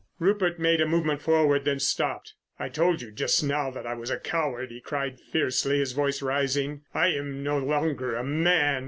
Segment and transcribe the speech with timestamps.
[0.17, 2.33] Rupert made a movement forward, then stopped.
[2.57, 6.23] "I told you just now that I was a coward," he cried fiercely, his voice
[6.23, 6.81] rising.
[6.91, 8.79] "I am no longer a man.